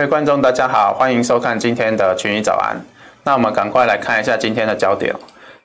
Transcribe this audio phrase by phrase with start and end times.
[0.00, 2.74] 各位观众，大家好，欢迎收看今天的群益早安。
[3.24, 5.14] 那我们赶快来看一下今天的焦点。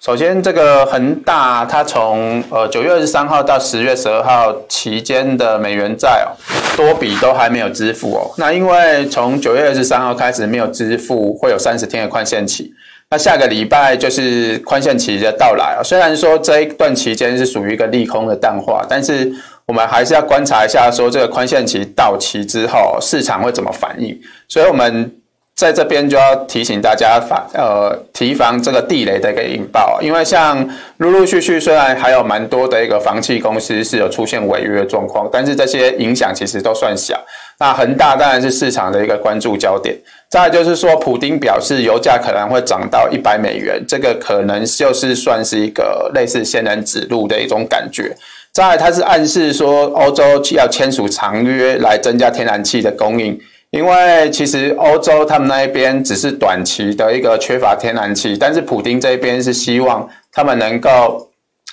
[0.01, 6.35] 首先，这个恒大它从呃九月二十三号到十月十二号期间的美元债哦，
[6.75, 8.29] 多笔都还没有支付哦。
[8.37, 12.73] 那因为从九月二十三号开始没有支付，会有三十天的宽限期。
[13.09, 15.81] 那下个礼拜就是宽限期的到来啊。
[15.81, 19.31] 虽然说这一段期间是属于一个利空的淡化，但是
[19.67, 24.15] 我们还是要观察一下，说这个宽限期到期之后，市场会怎么反应。
[24.47, 25.11] 所以，我们
[25.55, 37.19] 在这边就要提醒大家防呃提防这个地雷的一个引爆，因为像陆陆续续虽然还有蛮多的一个房企公司是有出现违约状况，但是这些影响其实都算小。
[37.57, 39.97] 那恒大当然是市场的一个关注焦点。
[40.29, 48.13] 再就是说，普丁表示油价可能会涨到一百美元，这个可能就是算是一个类似仙人指路的一种感觉。
[48.55, 53.37] 再来，它是暗示说欧洲要签署长约来增加天然气的供应，
[53.69, 61.29] 因为其实欧洲他们那一边只是短期的一个缺乏天然气，但是普丁这边是希望他们能够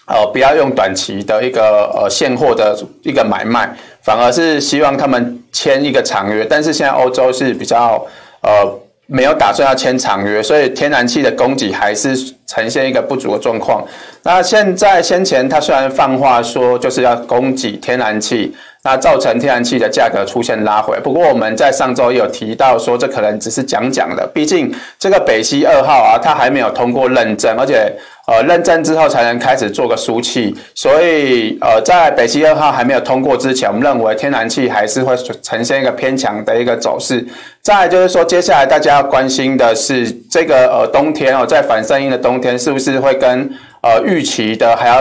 [0.08, 6.44] 呃不要用短期的一个呃现货的一个买卖，反而是希望他们签一个长约。
[6.44, 8.04] 但是现在欧洲是比较
[8.42, 8.80] 呃。
[9.06, 12.16] 没有打算要签长约，所以天然气的供给还是
[12.52, 13.82] 呈现一个不足的状况。
[14.22, 20.98] 那现在先前他虽然放话说就是要供给天然气，那造成天然气的价格出现拉回。
[21.00, 27.92] 不过我们在上周也有提到说，这可能只是讲讲的，毕竟这个北溪二号啊，它还没有通过认证，而且。
[28.24, 37.26] 呃，认证之后才能开始做个输气，所以呃，在北溪二号还没有通过之前，我们认为天然气还是会呈现一个偏强的一个走势。
[37.62, 43.48] 再就是说，接下来大家要关心的是这个呃冬天哦，在反声音的冬天是不是会跟
[43.82, 44.98] 呃预期的还要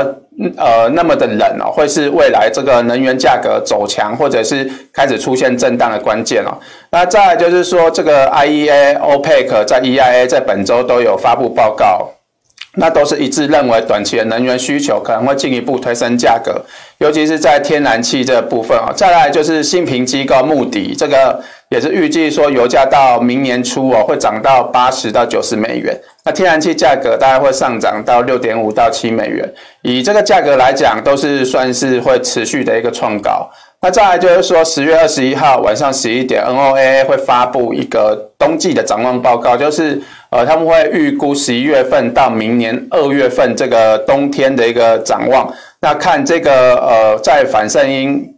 [0.55, 1.71] 呃那么的冷哦？
[1.71, 6.55] 会是未来这个能源价格走强，或者是开始出现震荡的关键哦？
[6.91, 12.09] 那再来就是说，这个 IEA、OPEC 在 EIA 在本周都有发布报告。
[12.75, 16.63] 那都是一致认为，短期的能源需求可能会进一步推升价格，
[16.99, 18.93] 尤其是在天然气这部分啊。
[18.95, 29.49] 再来就是信评机构穆迪，这个也是预计说油价到明年初哦会涨到八十到九十美元，那天然气价格大概会上涨到六点五到七美元。
[29.81, 33.49] 以这个价格来讲，都是算是会持续的一个创高。
[33.81, 39.99] 那再来就是说，十月二十一号晚上十一点，NOAA 会发布一个冬季的展望报告，就是
[40.29, 45.51] 呃，他们会预估十一月份到明年二月份这个冬天的一个展望。
[45.79, 48.35] 那看这个呃，在反圣婴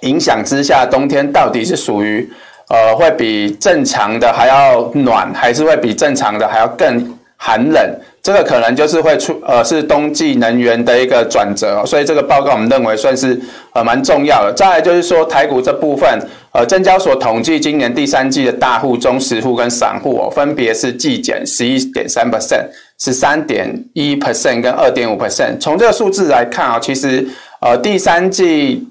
[0.00, 2.28] 影响之下，冬天到底是属于
[2.70, 8.00] 呃会比正常的还要暖，还是会比正常的还要更寒冷？
[8.22, 13.40] 这个可能就是会出呃是冬季能源的一个转折，所以这个报告我们认为算是
[13.72, 14.52] 呃蛮重要的。
[14.52, 16.06] 再来就是说台股这部分，
[16.52, 22.66] 呃，证交所统计今年第三季的大户、中实户跟散户哦，分别是季减十一点三 percent、
[22.98, 25.58] 十三点一 percent 跟二点五 percent。
[25.58, 27.26] 从这个数字来看啊，其实
[27.62, 28.86] 呃第三季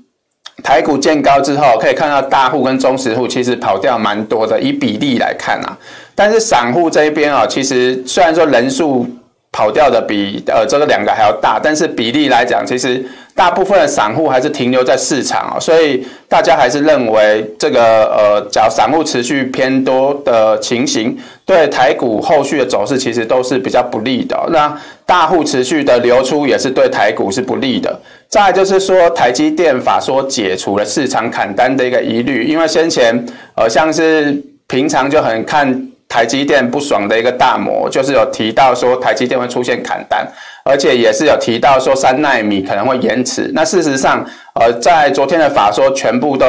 [0.64, 5.78] 台股见高之后，可以看到大户跟中实户其实跑掉蛮多的，以比例来看啊，
[6.16, 9.08] 但是散户这一边啊，其实虽然说人数。
[9.52, 13.03] 跑掉的比呃这个两个还要大，但是比例来讲，其实
[13.34, 24.40] 大部分的散户还是停留在市场啊，所以大家还是认为这个呃，假散户持续偏多的情形，对台股后续的走势其实都是比较不利的。
[24.52, 24.72] 那
[25.03, 28.00] 大户持续的流出也是对台股是不利的。
[28.29, 33.25] 再就是说，台积电法说解除了市场砍单的一个疑虑，因为先前
[33.56, 35.85] 呃像是平常就很看。
[36.12, 40.27] 台积电不爽的一个大摩，就是有提到说台积电会出现砍单，
[40.65, 43.51] 而且也是有提到说三奈米可能会延迟。
[43.54, 44.25] 那事实上，
[44.56, 46.48] 呃，在昨天的法说全部都，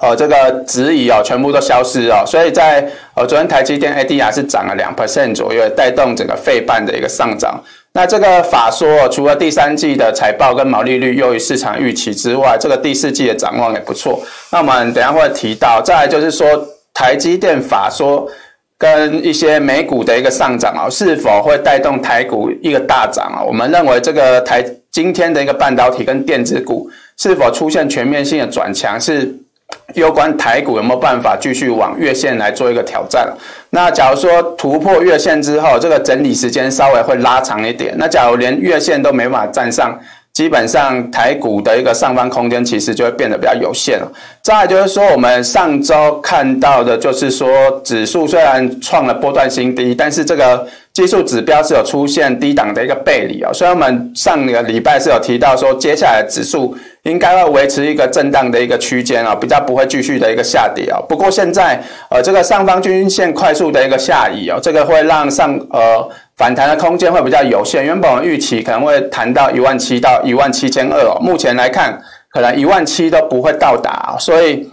[0.00, 2.24] 呃，这个质疑哦，全部都消失哦。
[2.26, 7.62] 所以在呃昨天台积电 ADR 是涨了两 percent 左右，带动整个费半的一个上涨。
[7.98, 14.22] 那这个法说除了第三季的财报跟毛利率优于市场预期之外，这个第四季的展望也不错。
[14.52, 16.46] 那我们等下会提到，再来就是说。
[16.94, 18.28] 台积电法说
[18.76, 23.38] 跟一些美股的一个上涨啊，是否会带动台股一个大涨啊？
[23.40, 29.32] 我们认为这个台今天的一个半导体跟电子股是否出现全面性的转强，是
[29.94, 33.28] 有关台股有没有办法继续往月线来做一个挑战。
[33.70, 37.94] 那假如说突破月线之后，这个整理时间稍微会拉长一点。
[37.98, 39.98] 那假如连月线都没办法站上。
[40.34, 44.08] 基本上台股的一个上方空间其实就会变得比较有限了。
[44.40, 47.48] 再就是说，我们上周看到的就是说，
[47.82, 50.64] 指数虽然创了波段新低，但是这个
[50.98, 60.98] 技术指标是有出现低档的一个背离哦，所以我们上个礼拜是有提到说，接下来指数应该会维持一个震荡的一个区间啊，比较不会继续的一个下跌啊。
[61.08, 61.80] 不过现在
[62.10, 67.84] 呃这个上方均线快速的一个下移哦，这个会让上呃反弹的空间会比较有限。
[67.84, 71.96] 原本我们预期可能会弹到一万七到一万七千二哦，目前来看
[72.32, 74.68] 可能一万七都不会到达，所以。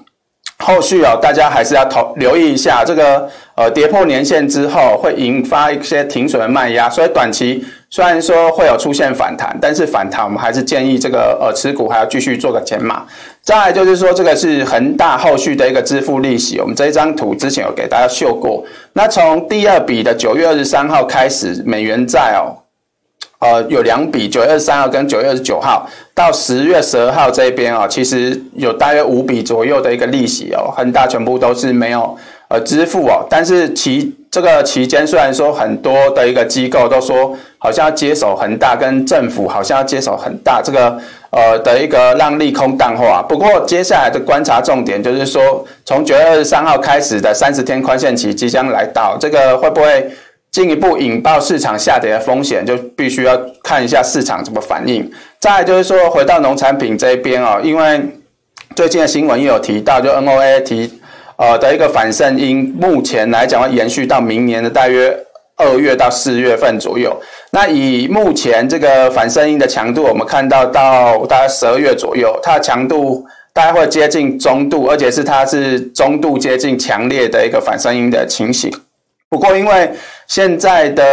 [0.59, 13.05] 后续哦，大家还是要投留意一下这个呃跌破年线之后会引发一些停损的卖压，所以短期虽然说会有出现反弹，但是反弹我们还是建议这个呃持股还要继续做个减码。
[13.41, 18.63] 再来就是说这个是恒大后续的一个支付利息，我们这一张图之前有给大家秀过。
[18.93, 22.63] 那从第二笔的九月二十三号开始，美元债哦。
[23.39, 32.17] 呃，有两笔，九月二十三号跟九月二十九号到十月十二号这边啊，其实有大约五笔左右的一个利息哦，恒大全部都是没有
[32.47, 33.27] 呃支付哦。
[33.29, 40.97] 但是其这个期间虽然说很多的一个机构都说好像要接手恒大，跟政府好像要接手恒大，这个
[41.31, 43.21] 呃的一个让利空淡化。
[43.21, 50.09] 不过接下来的观察重点就是说，从九月二十三号开始的三十天宽限期即将来到，这个会不会？
[50.51, 55.11] 进一步引爆市场下跌的风险，就必须要看一下市场怎么反应。
[55.45, 58.01] 再来就是说，回到农产品这边哦，因为
[58.75, 60.91] 最近的新闻也有提到，就 NOA 提
[61.37, 65.15] 呃的一个反圣婴，目前来讲会延续到明年的大约
[65.55, 67.15] 二月到四月份左右。
[67.51, 78.73] 那以目前这个反圣婴的强度，我们看到到大概十二月左右，它的强度大概会接近中度，而且是它是中度接近强烈的一个反圣婴的情形。
[79.29, 79.91] 不过因为
[80.27, 81.03] 现在的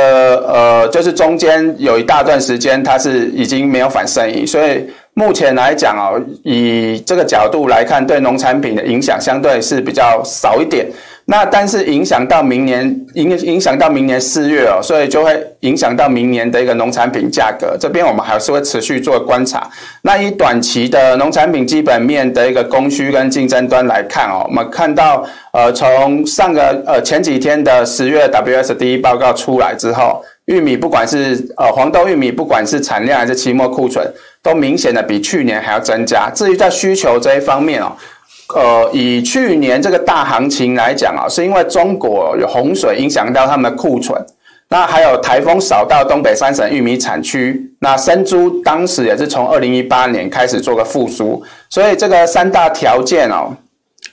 [0.46, 10.86] 呃，就是中间有一大段时间，它是已经没有反生意，所以目前来讲哦，以这个角度来看，对农产品的影响相对是比较少一点。
[11.32, 12.84] 那但是影响到明年，
[13.14, 17.75] 影影响到明年四月哦，所以就会影响到明年的一个农产品价格。
[17.81, 19.67] 这边我们还是会持续做观察。
[20.02, 25.25] 那以短期的农产品基本面的一个供需跟竞争端来看哦，我们看到
[25.55, 34.06] 呃，从上个呃前几天的十月 WSD 报告出来之后，玉米不管是呃黄豆玉米，不管是产量还是期末库存，
[34.43, 36.31] 都明显的比去年还要增加。
[36.34, 37.90] 至于在需求这一方面哦。
[38.54, 44.20] 呃，以去年这个大行情来讲啊，是因为中国有洪水影响到他们的库存，
[44.69, 53.54] 那还有台风扫到东北三省玉米产区，那生猪当时也是从二零一八年开始做个复苏，所以这个三大条件哦，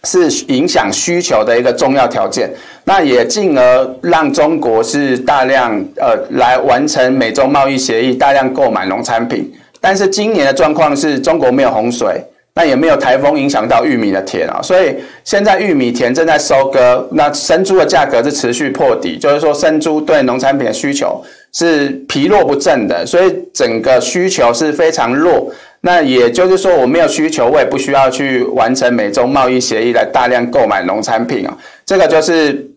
[0.03, 2.49] 是影响需求的一个重要条件，
[2.85, 9.51] 那也进而让中国是大量呃来完成美洲贸易协议，大量购买农产品，
[9.81, 12.23] 但是今年的状况是中国没有洪水。
[12.53, 21.23] 那也没有台风影响到玉米的田啊，所以现在玉米田正在收割，那生猪的价格是持续破底，就是说生猪对农产品的需求
[21.53, 25.51] 是疲弱不振的，所以整个需求是非常弱。
[25.81, 32.69] 那也就是说，我没有需求，我也不需要去完成美洲贸易协议来大量购买农产品啊，这个就是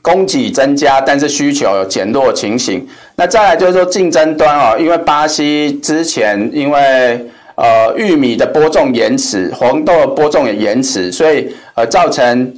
[0.00, 2.86] 供给增加，但是需求有减弱情形。
[3.16, 7.26] 那再来就是说竞争端啊，因为巴西之前因为
[7.56, 12.52] 呃，玉米的播种延迟，黄豆的播种也延迟，所以呃，造成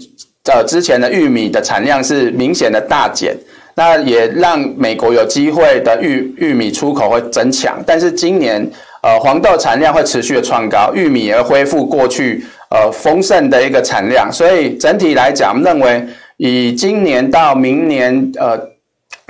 [0.50, 3.36] 呃之前的玉米的产量是明显的大减，
[3.74, 8.66] 那也让美国有机会的玉玉米出口会增强，但是今年
[9.02, 16.02] 呃黄豆产量会持续的创高，玉米也恢复过去呃丰盛的一个产量，所以整体来讲，我们认为
[16.38, 18.58] 以今年到明年呃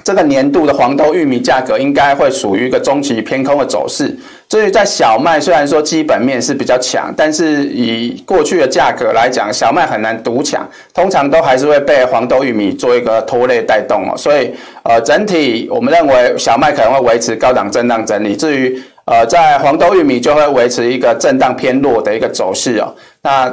[0.04, 4.16] 这个年度的黄豆、玉米价格应该会属于一个中期偏空的走势。
[4.48, 14.16] 至于在小麦，虽然说基本面是比较强，但是以过去的价格来讲，小麦很难独抢，通常都还是会被黄豆、玉米做一个拖累带动哦。
[14.16, 14.52] 所以，
[14.84, 18.36] 呃，整体我们认为小麦可能会维持高档震荡整理。
[18.36, 22.94] 至于呃，在黄豆、玉米就会维持一个震荡偏弱的一个走势哦。
[23.22, 23.52] 那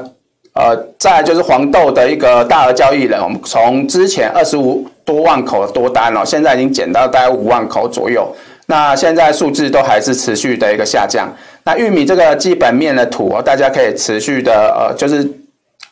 [0.54, 8.32] 呃，再就是黄豆的一个大额交易人，我们从之前二十五多万口多单哦，现在已经减到大概五万口左右。
[8.66, 11.28] 那现在数字都还是持续的一个下降。
[11.66, 15.26] 那玉米这个基本面的图，大家可以持续的呃，就是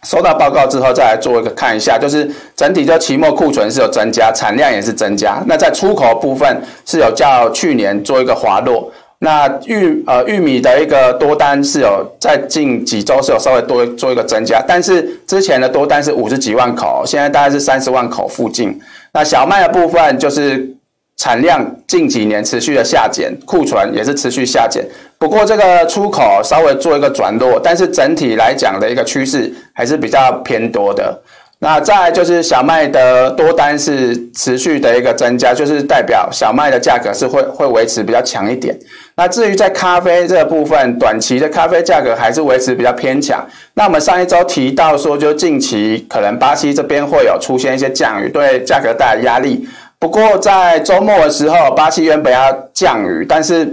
[0.03, 5.43] 收到报告之后再来做一个看一下，就是整体就期末库存是有增加，产量也是增加。
[5.47, 8.91] 那在出口部分是有较去年做一个滑落。
[9.19, 18.79] 那玉呃玉米的一个多单是有在近几周是有稍微多做一个增加，但是之前的多单是五十几万口，现在大概是三十万口附近。
[19.13, 20.73] 那小麦的部分就是。
[21.21, 24.83] 产量近几年持续的下减，库存也是持续下减。
[25.19, 31.21] 不过这个出口稍微做一个转弱，但是整体来讲的一个趋势还是比较偏多的。
[31.59, 38.75] 那再就是小麦的多单是持续的一个增加，就是代表小麦的价格是会会维持比较强一点。
[39.15, 43.47] 那至于在咖啡这部分，短期的咖啡价格还是维持比较偏强。
[43.75, 49.63] 那我们上一周提到说，就近期可能巴西这边会有出现一些降雨，对价格带来压力。
[50.01, 53.71] 不过在周末的时候，巴西原本要降雨，但是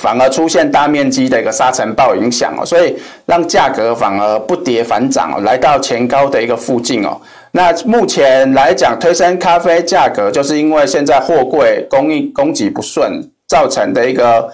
[0.00, 7.16] 反而出现大面积的一个沙尘暴影响哦，所以让价格反而不跌反涨哦，来到前高的一个附近哦。
[7.52, 14.50] 那目前来讲，推升咖啡价格，就是因为现在货柜供应供给不顺造成的一个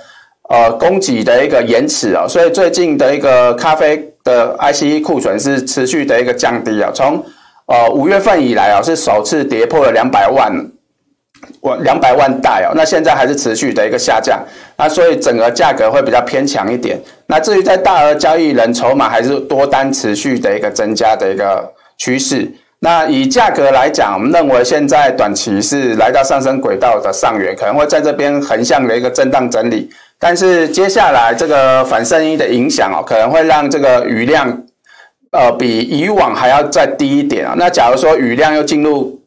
[0.50, 7.24] 呃供给的一个延迟哦，所以最近的一个咖啡的 ICE 库存是持续的一个降低啊，从
[7.64, 10.52] 呃五月份以来啊是首次跌破了两百万。
[11.60, 14.40] 我两百万袋哦，那现在还是持续的一个下降，
[14.76, 17.00] 那所以整个价格会比较偏强一点。
[17.26, 22.50] 那至于在大额交易人筹码还是多单持续的一个增加的一个趋势。
[22.80, 29.90] 那以价格来讲，我们认为现在短期是来到上升轨道的上缘，可能会在这边横向的一个震荡整理。
[30.16, 34.62] 但是接下来这个反圣婴的影响哦，可能会让这个雨量
[35.32, 37.54] 呃比以往还要再低一点啊。
[37.56, 39.17] 那假如说雨量又进入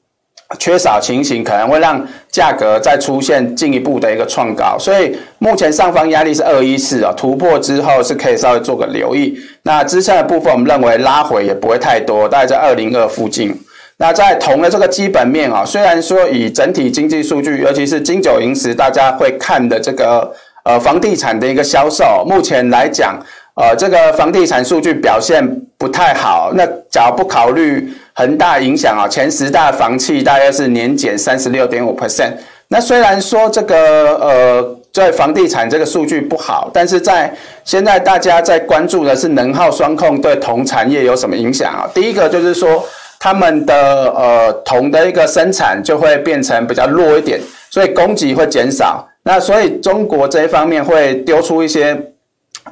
[0.60, 9.38] 缺少情形可能会让价格再出现进一步的一个创高，所以目前上方压力是二一四啊，突破之后是可以稍微做个留意。
[9.64, 13.56] 那支撑的部分，我们认为拉回也不会太多，大概在二零二附近。
[13.98, 23.18] 那在铜的这个基本面啊，虽然说以整体经济数据，尤其是金九银十，大家会看的这个呃房地产的一个销售，目前来讲。
[23.62, 26.52] 呃，这个房地产数据表现不太好。
[26.56, 32.32] 那假如不考虑恒大影响啊，前十大房企大约是年减三十六点五 percent。
[32.70, 37.32] 那虽然说这个呃，在房地产这个数据不好，但是在
[37.64, 41.88] 现在大家在关注的是能耗双控对铜产业有什么影响啊？
[41.94, 42.84] 第一个就是说，
[43.20, 43.76] 他们的
[44.16, 47.40] 呃铜的一个生产就会变成比较弱一点，
[47.70, 49.08] 所以供给会减少。
[49.22, 51.96] 那所以中国这一方面会丢出一些。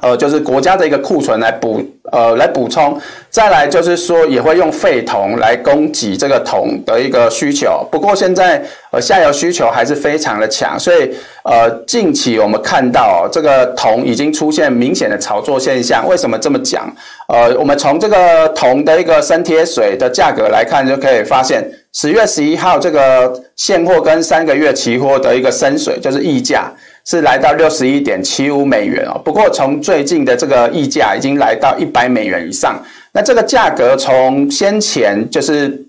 [0.00, 2.98] 呃，就是国家的一个库存来补，呃，来补充。
[3.28, 7.86] 再来就是说，也会用废铜来供给这个铜的一个需求。
[7.90, 11.10] 不过现在，呃，下游需求还是非常的强，所以，
[11.44, 16.08] 呃，近期我们看到这个铜已经出现明显的炒作现象。
[16.08, 16.90] 为什么这么讲？
[17.28, 26.72] 呃，我们从这个铜的一个生铁水的价格来看，就可以发现，十月十一号这个现货跟三个月期货的一个生水，就是溢价。
[27.04, 32.80] 是来到六十一点七五美元哦，不过从最近的这个溢价已经来到一百美元以上。
[33.12, 35.84] 那这个价格从先前就是，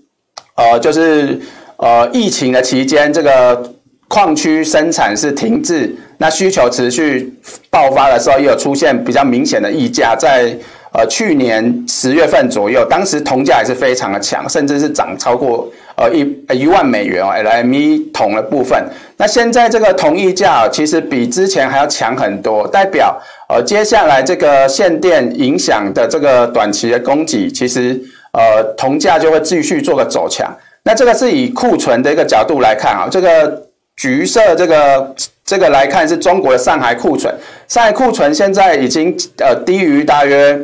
[0.56, 1.38] 呃，就是
[1.76, 3.72] 呃疫情的期间，这个
[4.08, 7.32] 矿区生产是停滞，那需求持续
[7.70, 10.56] 爆发的时候，也有出现比较明显的溢价，在
[10.92, 15.70] 呃去年十月份左右，当时铜价也是非常的强，甚至是涨超过。
[15.96, 18.82] 呃，一一万美元哦，LME 铜的部分。
[19.16, 23.16] 那现在这个铜溢价其实比之前还要强很多，代表
[23.48, 28.00] 呃接下来这个限电影响的这个短期的供给，其实
[28.32, 30.50] 呃铜价就会继续做个走强。
[30.82, 33.62] 那这个是以库存的一个角度来看啊，这个
[33.96, 37.32] 橘色这个这个来看是中国的上海库存，
[37.68, 40.58] 上海库存现在已经呃低于大约。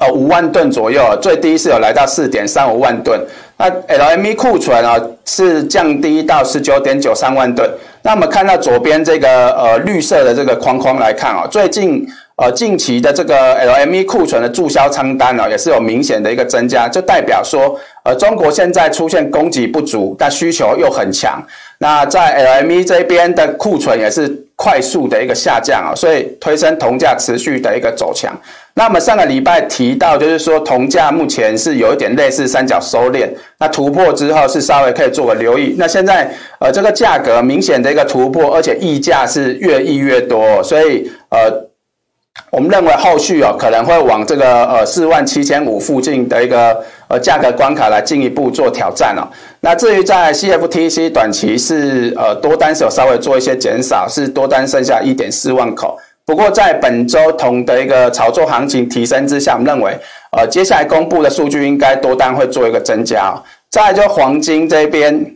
[0.00, 3.18] 呃，五万吨左右，最低是有来到四点三五万吨。
[3.58, 7.68] 那 LME 库存啊是降低到十九点九三万吨。
[8.02, 13.34] 那我们看到左边这个呃绿色的这个框框来看啊，最近呃近期的这个
[13.66, 21.42] LME 库存的注销仓单呢，也是有明显的一个增加，就代表说呃中国现在出现供给不足，但需求又很强。
[21.78, 28.32] 那在 LME 这边的库存也是快速的一个下降啊，所以推升铜价持续的一个走强。
[28.78, 35.74] 那我们上个礼拜提到，就是说铜价目前是有一点类似三角收敛，那突破之后是稍微可以做个留意。
[35.76, 36.30] 那现在
[36.60, 41.66] 呃这个价格明显的一个突破，而且溢价是越溢越多，所以呃。
[42.52, 49.26] 我们认为后续哦可能会往这个呃四万七千五附近的一个呃价格关卡来进一步做挑战哦。
[49.60, 55.98] 那至于在 CFTC 短期是呃多单是有稍微做一些减少，是多单剩下一点四万口。
[56.28, 59.98] 不过在本周铜的一个炒作行情提升之下，我们认为
[60.36, 63.34] 呃接下来公布的数据应该多单会做一个增加。
[63.70, 65.34] 再来就黄金这边。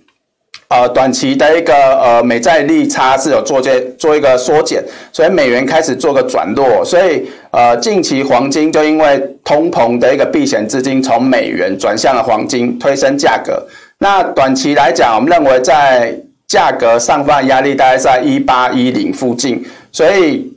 [0.68, 4.82] 呃，短期的一个呃美债利差是有做这做一个缩减，
[5.12, 13.62] 所以美元开始做个转弱，所以呃近期黄金就因为通膨的一个避险资金从美元转向了黄金，推升价格。
[13.98, 16.14] 那短期来讲，我们认为在
[16.48, 20.50] 价格上方压力大概在一八一零附近，所以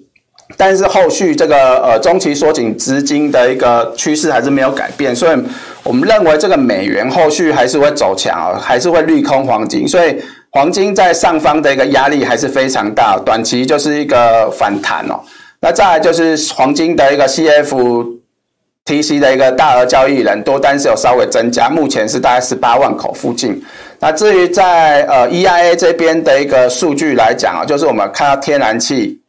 [0.57, 5.37] 但是后续这个呃中期缩紧资金的一个趋势还是没有改变，所以
[5.83, 10.15] 我们认为这个美元后续还是会走强啊，还是会利空黄金，所以
[10.51, 15.19] 黄金在上方的一个压力还是非常大，短期就是一个反弹哦。
[15.59, 23.61] 那再来就是黄金的一个 CFTC 的一个大额交易人多单是有稍微增加，目前是大概十八万口附近。
[23.99, 29.19] 那至于在呃 EIA 这边的一个数据来讲啊，就是我们看到天然气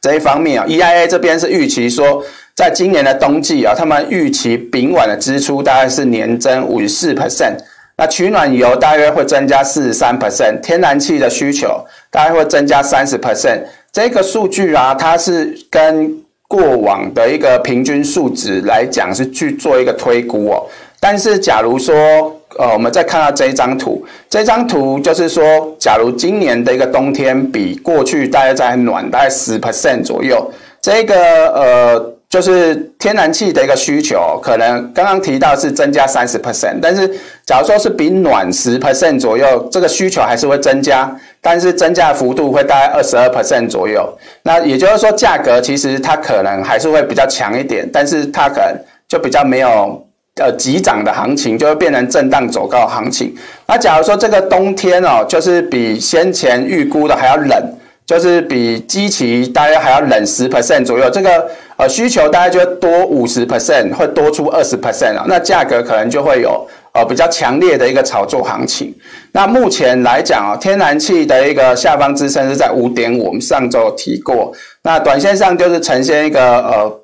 [0.00, 2.24] 这一方面啊，EIA 这边是预期说。
[2.56, 7.56] 在今年的冬季啊，他们预期丙烷的支出大概是年增五十四 percent，
[7.96, 13.60] 那取暖油大约会增加四十三 percent，天然气的需求大概会增加三十 percent。
[13.90, 16.14] 这个数据啊，它是跟
[16.46, 20.66] 过往的一个平均数值来讲是去做一个推估哦。
[20.98, 25.42] 但是假如说，呃，我们再看到这一张图，这张图就是说，
[25.78, 30.52] 假如今年的一个冬天比过去大概在暖大概十 percent 左右，
[30.82, 31.14] 这个
[31.54, 32.14] 呃。
[32.30, 37.04] 就是天然气的一个需求，可能刚刚提到是增加三十 percent，但是
[37.44, 44.08] 假如说是比暖十 percent 左右，这个需求还是会增加，但是增加幅度会大概二十二 percent 左右。
[44.44, 48.76] 那也就是说，价格其实它可能还是会比较强一点，但是它可能
[49.08, 50.00] 就比较没有
[50.40, 53.32] 呃急涨的行情，就会变成震荡走高行情。
[53.68, 57.76] 那假如说这个冬天哦，就是比先前预估的还要冷。
[58.06, 68.92] 就是比基期大约还要冷十 percent 左右，这个呃需求大概就会多五十 percent，会多出二十 percent 啊，那价格可能就会有呃比较强烈的一个炒作行情。
[69.30, 74.52] 那目前来讲啊，天然气的一个下方支撑是在五点五，我们上周提过。
[74.82, 77.00] 那短线上就是呈现一个呃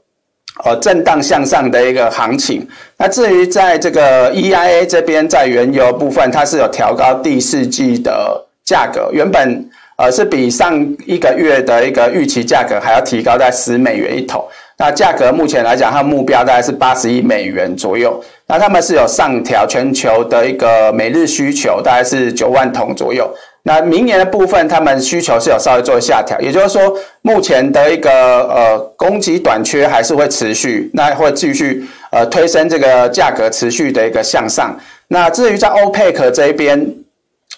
[0.65, 2.67] 呃震荡向上的一个行情。
[2.97, 9.69] 那至于在这个 EIA 这边，在原油部分，它是有调高第四季的价格，原本。
[9.99, 14.47] 呃，是比上一个月的一个预期价格还要提高在十美元一桶。
[14.77, 18.23] 那价格目前来讲，它目标大概是八十亿美元左右。
[18.47, 23.27] 那他们是有上调全球的一个每日需求，大概是九万桶左右。
[23.67, 34.79] 那明年的部分，他们需求是有稍微做下调，也就是说，目前的一个呃供给短缺还是会持续，那会继续呃推升这个价格持续的一个向上。
[35.09, 36.95] 那至于在欧佩克这一边。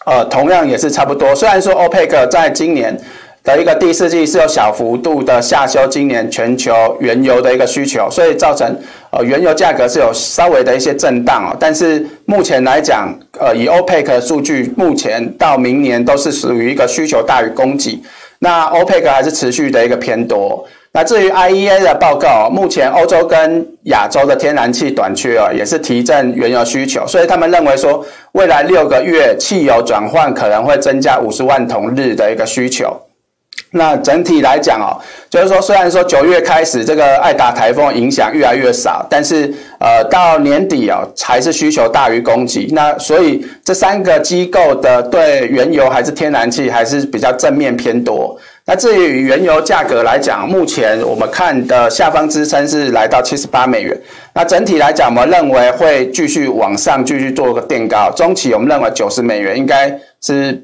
[0.04, 1.34] 呃，同样也是差不多。
[1.34, 2.96] 虽然说欧佩克在今年
[3.44, 8.76] 的一个第四季是有小幅度的下修今年全球原油的一个需求，所以造成
[9.10, 11.56] 呃原油价格是有稍微的一些震荡哦。
[11.58, 13.08] 但是目前来讲，
[13.40, 18.02] 呃，以 OPEC 的数据，目前到明年都是属于一个需求大于供给，
[18.40, 20.66] 那 OPEC 还是持续的一个偏多。
[20.92, 32.94] 那至于 IEA 的报告，目前欧洲跟亚洲的天然气短缺啊，也是提振原油需求，所以他们认为说，未来六个月汽油转换可能会增加五十万桶日的一个需求。
[33.70, 34.96] 那整体来讲哦，
[35.28, 42.68] 就是说，虽然说九月开始这个爱达台风影响越来越少，但是呃到年底哦，还是需求大于供给。
[42.72, 48.38] 那所以这三个机构的对原油还是天然气还是比较正面偏多。
[48.64, 53.98] 那至于原油价格来讲，目前我们看的下方支撑是来到七十八美元。
[54.34, 58.10] 那整体来讲，我们认为会继续往上继续做个垫高。
[58.14, 60.62] 中期我们认为九十美元应该是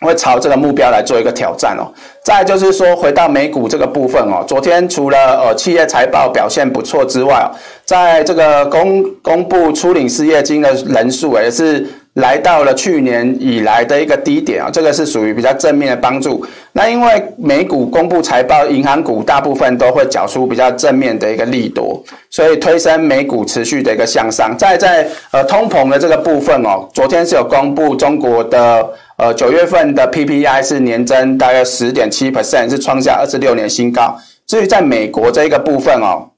[0.00, 1.86] 会朝这个目标来做一个挑战哦。
[2.24, 7.50] 再就是说，回到美股这个部分哦，昨天除了呃企业财报表现不错之外，
[7.84, 11.86] 在这个公公布初领失业金的人数也是。
[12.14, 16.44] 来到了去年以来的一个低点啊，这个是属于比较正面的帮助。
[16.72, 24.52] 那因为美股公布财报，银行股大部分都会缴出比较正面的一个利多，所以推升美股持续的一个向上。
[24.58, 28.84] 再在呃通膨的这个部分哦，昨天是有公布中国的
[29.18, 34.18] 呃九月份的 PPI 是年增大约十点七 percent，是创下二十六年新高。
[34.46, 36.30] 至于在美国这一个部分哦，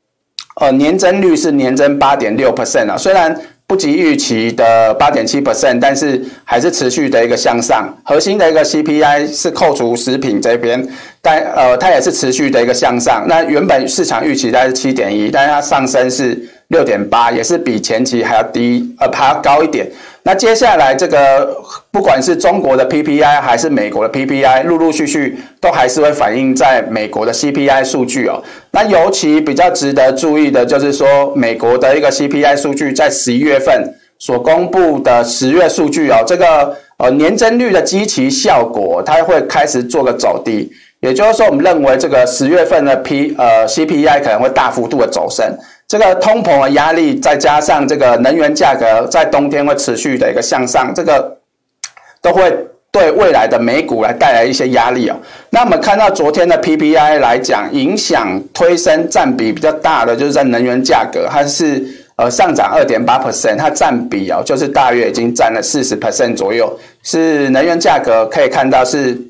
[0.61, 3.41] 呃年增率是年增八点六 percent 啊，虽然。
[3.71, 7.89] 不及预期的八点七 percent，但是还是持续的一个向上。
[8.05, 10.85] 核心的一个 CPI 是扣除食品这边，
[11.23, 13.25] 但呃它也是持续的一个向上。
[13.29, 19.89] 那原本市场预期大概是七点一，但是它上升是六点八，也是比前期还要低，呃还要高一点。
[20.23, 21.57] 那接下来这个
[21.91, 28.43] 不管是中国的 PPI 还是美国的 PPI，陆陆续续都还是会反映在美国的 CPI 数据哦。
[28.71, 40.71] 那尤其比较值得注意的就是说，美国的一个 CPI 数据在十一月份所公布的十月数据哦，这个呃年增率的基期效果，它会开始做个走低。
[41.01, 45.47] 也就是说，我们认为这个十月份的 P 呃 CPI 可能会大幅度的走升。
[45.91, 51.37] 这个通膨的压力，再加上这个能源价格在冬天会持续的一个向上，这个
[52.23, 52.57] 都会
[52.93, 55.17] 对未来的美股来带来一些压力哦。
[55.51, 66.73] 那我们看到昨天的 PPI 来讲，影响推升占比比较大的，就是在能源价格，它是呃上涨二点八 percent，它占比哦就是大约已经占了四十 percent 左右，
[67.03, 69.21] 是能源价格可以看到是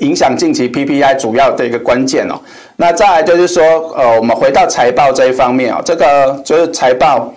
[0.00, 2.40] 影响近期 PPI 主要的一个关键哦。
[2.76, 3.62] 那再来就是说，
[3.96, 7.34] 呃，我们回到财报这一方面哦，这个就是财报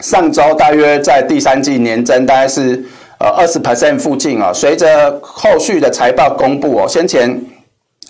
[0.00, 2.82] 上周大约在第三季年增大概是
[3.18, 7.40] 呃二十 percent 附近哦，随着后续的财报公布哦，先前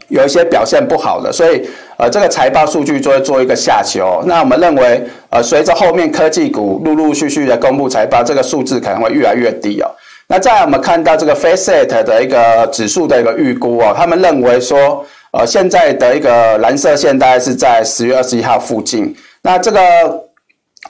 [0.09, 1.67] 有一些表现不好的，所以。
[1.99, 4.21] 呃，这个财报数据就会做一个下修。
[4.27, 9.89] 那我们认为，呃，随着后面科技股陆陆续续的公布财报，这个数字可能会越来越低哦。
[10.33, 19.15] 那再来我们看到这个 FactSet 的一个指数的一个预估哦，他们认为说，呃，现在的一个蓝色线大概是在十月二十一号附近。
[19.43, 19.79] 那这个，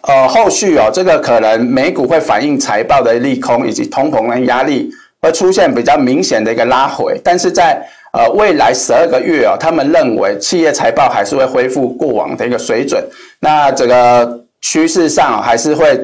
[0.02, 4.88] 呃，后续哦，这个可能美股会反映财报的利空以及通膨的压力，
[5.20, 13.04] 会出现比较明显的一个拉回，但是在呃，未来十二个月、哦，他们认为企业财报还是会恢复过往的一个水准。
[13.40, 16.00] 那这个趋势上、哦、还是会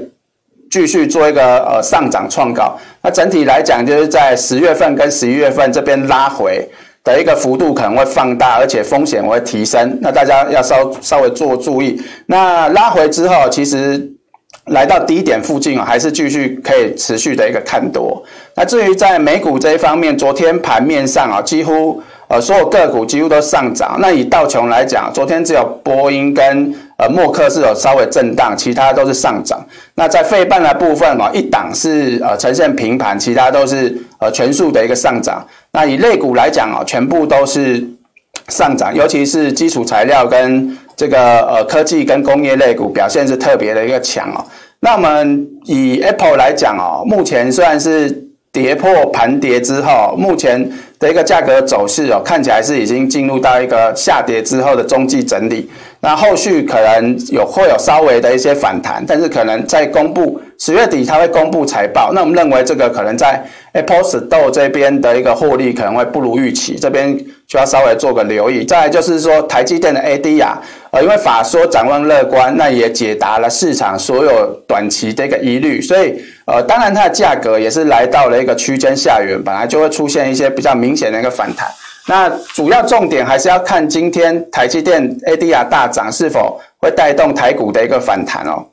[0.70, 2.78] 继续做一个呃上涨创高。
[3.02, 6.68] 那整体来讲，就是在十月份跟十一月份这边拉回
[7.02, 9.98] 的一个幅度可能会放大，而且风险会提升。
[10.00, 12.00] 那大家要稍稍微做注意。
[12.26, 14.12] 那拉回之后，其实。
[14.68, 18.22] 来到低点附近啊，还是继续可以持续的一个看多。
[18.54, 23.96] 那至于在美股这一方面，昨天盘面上啊，几乎呃所有个股几乎都上涨。
[23.98, 29.64] 那以道琼来讲，昨天只有波音跟呃默克是有稍微震荡，其他都是上涨。
[29.94, 35.44] 那在费半的部分嘛，一档是呃呈现平盘，其他都是呃全数的一个上涨。
[35.72, 37.82] 那以类股来讲啊，全部都是
[38.48, 44.44] 上涨，尤其是基础材料跟这个呃科技跟工业类股表现是特别的一个强哦。
[44.80, 48.27] 那我们以 Apple 来讲哦，目前虽然是
[48.58, 50.68] 跌破盘跌之后，目前
[50.98, 55.70] 的一个价格走势哦，看起来是已经进入到一个下跌之后的中继整理。
[56.00, 63.40] 那后续可能有会有稍微的一些反弹，但是可能在公布十月底它会公布财报，那我们认为这个可能在
[63.72, 67.16] Apple Store 这边的一个获利可能会不如预期，这边
[67.46, 68.64] 就要稍微做个留意。
[68.64, 70.56] 再来就是说台积电的 ADR，
[70.90, 81.68] 呃，因为法说展望乐观，那也解答了市场所有短期的一个疑虑，所以呃，当然它的价格也是来到了一个区间下缘，本来就会出现一些比较明显的一个反弹。
[82.08, 88.66] 那主要重点还是要看今天台积电 ADR 大涨是否会带动台股的一个反弹哦。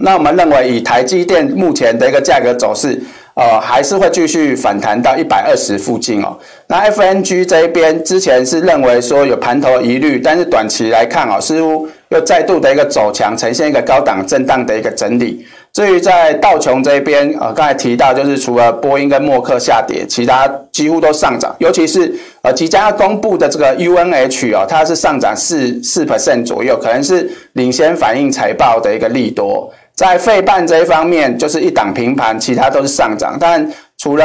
[0.00, 2.98] 那我们认为以台积电目前的一个价格走势，
[3.34, 6.36] 呃，还是会继续反弹到一百二十附近哦。
[6.66, 15.44] 那 FNG 这一边之前是认为说有盘头疑虑，但是短期来看哦，似乎又再度的一个走强，呈现一个高档震荡的一个整理。
[15.72, 29.72] 至于在道琼这边，呃，刚才提到就是除了波音跟默克下跌，其他几乎都上涨，尤其是呃即将要公布的这个 UNH 哦，它是上涨四四 percent 左右，可能是领先反映财报的一个利多。
[30.00, 33.36] 在费半这一方面，就是一档平盘，其他都是上涨。
[33.38, 34.24] 但除了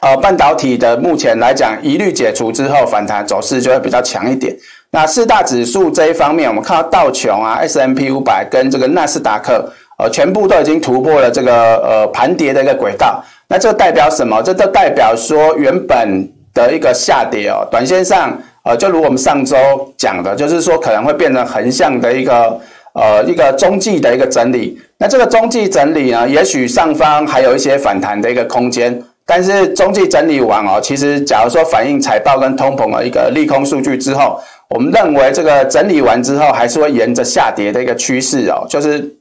[0.00, 4.56] 呃半导体的目前来讲，疑虑解除之后，反弹走势就会比较强一点。
[4.90, 9.70] 那四大指数这一方面，我们看到道琼啊、S&P 五百跟这个纳斯达克。
[9.98, 14.42] 呃，全部都已经突破了这个呃盘跌的一个轨道，那这代表什么？
[14.42, 19.54] 这都代表说原本的一个下跌哦，短线上呃，就如我们上周
[19.98, 22.58] 讲的，就是说可能会变成横向的一个
[22.94, 24.80] 呃一个中继的一个整理。
[24.98, 39.16] 那这个中继整理呢，也许上方还有一些反弹的一个空间，但是中继整理完哦，其实假如说反映财报跟通膨的一个利空数据之后，我们认为这个整理完之后还是会沿着下跌的一个趋势哦，就是。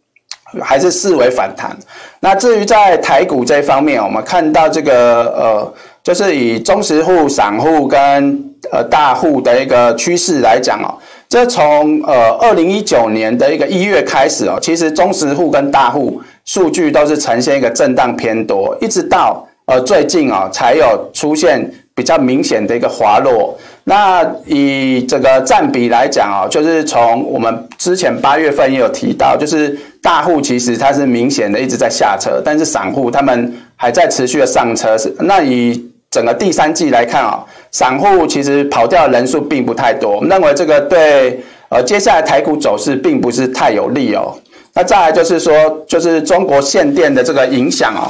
[0.62, 1.74] 还是视为反弹。
[2.20, 8.38] 那至于在台股这方面，我们看到这个呃，就是以中实户、散户跟
[8.70, 11.00] 呃大户的一个趋势来讲哦，
[11.32, 23.58] 这从呃二零一九年的一个一月开始哦，其实中实户跟大户数据都是呈现一个震荡偏多，一直到呃最近哦才有出现比较明显的一个滑落。
[23.86, 29.80] 那以这个占比来讲哦，就是从我们之前八月份也有提到，就是。
[30.04, 34.98] 大户其实它是明显的一直在下车，但是散户他们还在持续的上车。
[34.98, 35.80] 是那以
[36.12, 40.18] 整个第三季来看啊，散户其实跑掉的人数并不太多。
[40.18, 44.38] 我们认为这个对呃接下来台股走势并不是太有利哦。
[44.74, 45.54] 那再来就是说，
[45.88, 48.06] 就是中国限电的这个影响哦。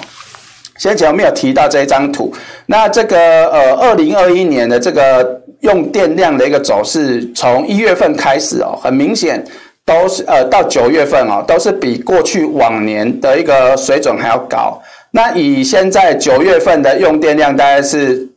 [0.78, 2.34] 先前我们有提到这一张图，
[2.66, 3.18] 那这个
[3.52, 9.44] 呃二零二一年的这个用电量的一个走势，从一月份开始哦，很明显。
[9.84, 14.80] 都是呃到九月份哦，都是比过去往年的一个水准还要高。
[15.12, 18.28] 那以现在九月份的用电量大概是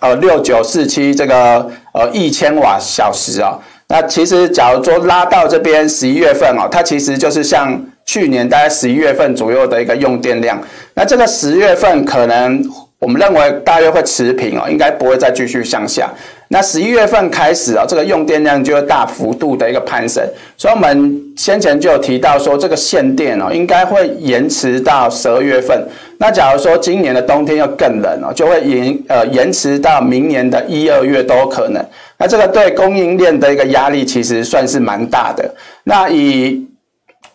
[0.00, 3.58] 呃六九四七这个呃一千瓦小时哦。
[3.88, 10.60] 那其实假如说拉到这边十一月份哦，它其实就是像去年大概十一月份左右的一个用电量。
[10.94, 12.62] 那这个十月份可能
[12.98, 16.08] 我们认为大约会持平哦，应该不会再继续向下。
[16.52, 20.20] 那十一月份开始啊，这个用电量就会大幅度的一个攀升，
[20.56, 25.80] 所以我们先前就有提到说，这个限电哦，应该会延迟到十二月份。
[26.18, 31.80] 那假如说今年的冬天又更冷哦，就会延呃延迟到明年的一二月都有可能。
[32.18, 35.48] 那这个对供应链的一个压力其实算是蛮大的。
[35.84, 36.66] 那以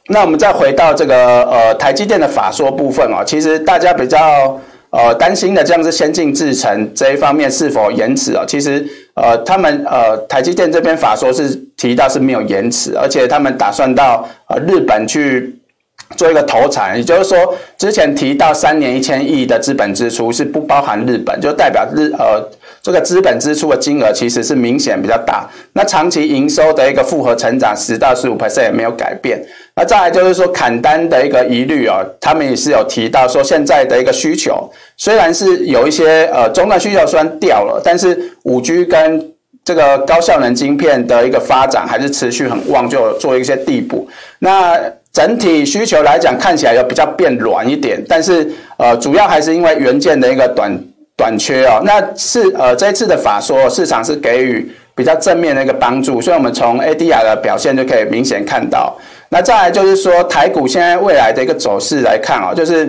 [0.09, 4.59] 那我们再回到这个呃台积电的法说部分哦，其实大家比较。
[4.91, 8.45] 呃，担心的这样子先进制程这一方面是否延迟啊？
[8.47, 15.57] 其实，呃，他们呃台积电这边法说是提到是没有延迟，而且他们打算到呃日本去
[16.15, 22.47] 做一个投产，也就是说，之前提到三年一千亿的资本支出是不包含日本，就代表日呃。
[22.85, 29.43] 这个资本支出的金额其实是明显比较大，那长期营收的一个复合成长十到十五 percent 也没有改变。
[29.75, 44.07] 那再来就是说砍单的一个疑虑哦，他们也是有提到说现在的一个需求虽然是有一些呃终端需求虽然掉了，但是五 G 跟这个高效能晶片的一个发展还是持续很旺，就做一些递补。
[44.37, 44.79] 那
[45.11, 50.79] 整体需求来讲看起来有比较变软一点，但是呃主要还是因为元件的一个短。
[51.17, 58.97] 短缺哦，那是呃这一次的法说市场是给予比较正面的一个帮助，所以我们从 ADR 的表现就可以明显看到。
[59.29, 62.87] 那再来就是说台股现在未来的一个走势来看哦，就是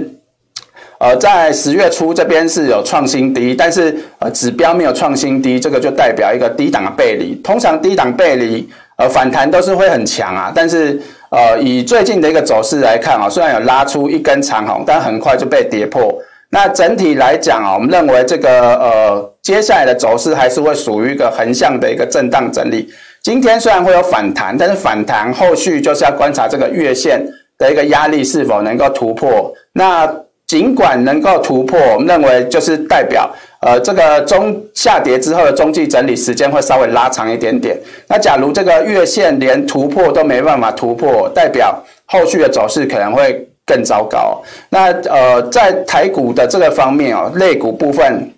[0.99, 7.35] 呃在十月初这边是有创新低，但是呃指标没有创新低，这个就代表一个低档的背离。
[7.45, 16.13] 通常低档背离呃反弹都是会很强啊，但是呃以最近的一个走势来看啊，虽然有拉出一根长红，但很快就被跌破。
[16.49, 22.89] 那整体来讲啊，我们认为这个呃，接下来的走势还是会属于一个横向的一个震荡整理。
[23.21, 27.21] 今天虽然会有反弹，但是反弹后续就是要观察这个月线
[27.59, 29.53] 的一个压力是否能够突破。
[29.73, 30.09] 那
[30.47, 33.29] 尽管能够突破，我们认为就是代表
[33.61, 37.77] 呃，这个中下跌之后的中继整理时间会稍微拉长一点点。
[38.07, 43.47] 那假如这个月线连突破都没办法突破，代表后续的走势可能会。
[43.67, 44.41] 更糟糕。
[44.71, 48.31] 那呃，在台股的这个方面哦，类股部分，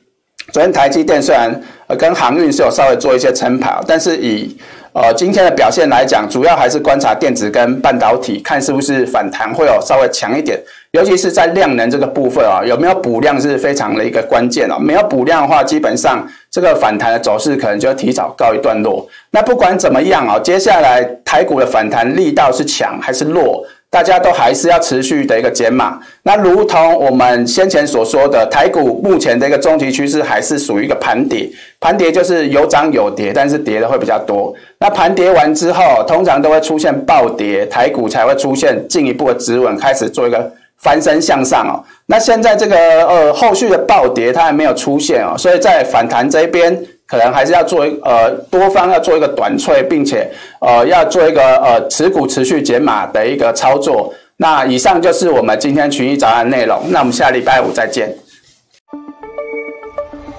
[0.53, 1.55] 昨天台积电虽然
[1.99, 4.57] 跟航运是有稍微做一些撑盘，但是以
[4.95, 10.59] 呃今天的表现来讲，主要还是观察电子跟半导体，看是不是反弹会有稍微强一点。
[10.93, 14.79] 尤其是在量能这个部分啊，有没有补量是非常的一个关键哦。
[14.79, 19.07] 没有补量的话，基本上这个反弹的走势可能就要提早告一段落。
[19.31, 23.63] 那不管怎么样啊，接下来台股的反弹力道是强还是弱？
[23.91, 25.99] 大家都还是要持续的一个减码。
[26.23, 31.49] 那如同我们先前所说的，台股目前的一个终极趋势还是属于一个盘跌。
[31.81, 34.55] 盘跌就是有涨有跌，但是跌的会比较多。
[34.79, 41.81] 那盘跌完之后，通常都会出现暴跌，台股才会出现进一步的止稳，开始做一个翻身向上哦。
[42.07, 46.79] 那现在这个呃后续的暴跌它还没有出现哦，所以在反弹这一边。
[47.09, 54.13] 可能还是要做一呃多方要做一个短脆，并且呃要做一个呃持股持续减码的一个操作。
[54.37, 56.81] 那以上就是我们今天群益早安内容。
[56.91, 58.15] 那我们下礼拜五再见。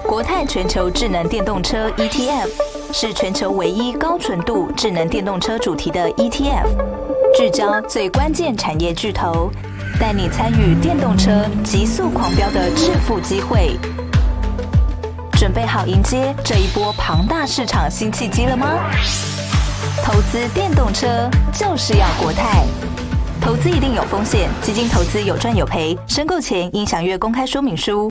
[0.06, 2.48] 国泰全球智能电动车 ETF
[2.92, 6.66] 是全球唯一高纯度智能电动车主题的 ETF，
[7.36, 9.50] 聚焦最关键产业巨头，
[10.00, 11.30] 带你参与电动车
[11.62, 13.76] 急速狂飙的致富机会。
[15.40, 18.78] 准备好迎接这一波庞大市场新契机了吗？
[20.04, 22.62] 投资电动车就是要国泰。
[23.40, 28.09] 投资一定有风险，基金投资有赚有赔，申购前应详阅公开说明书。